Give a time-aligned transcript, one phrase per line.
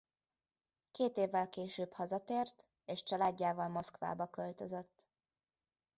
[0.91, 5.07] Két évvel később hazatért és családjával Moszkvába költözött.